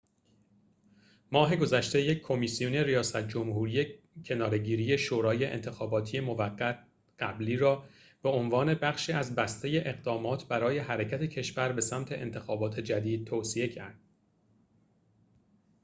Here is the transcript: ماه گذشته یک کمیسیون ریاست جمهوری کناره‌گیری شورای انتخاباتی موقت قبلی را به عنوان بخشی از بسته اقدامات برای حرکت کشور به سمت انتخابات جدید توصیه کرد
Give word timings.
ماه 1.31 1.55
گذشته 1.55 2.01
یک 2.01 2.21
کمیسیون 2.21 2.73
ریاست 2.73 3.27
جمهوری 3.27 3.99
کناره‌گیری 4.25 4.97
شورای 4.97 5.45
انتخاباتی 5.45 6.19
موقت 6.19 6.87
قبلی 7.19 7.55
را 7.57 7.85
به 8.23 8.29
عنوان 8.29 8.73
بخشی 8.75 9.11
از 9.13 9.35
بسته 9.35 9.81
اقدامات 9.85 10.47
برای 10.47 10.77
حرکت 10.77 11.23
کشور 11.23 11.71
به 11.71 11.81
سمت 11.81 12.11
انتخابات 12.11 12.79
جدید 12.79 13.25
توصیه 13.25 13.67
کرد 13.67 13.99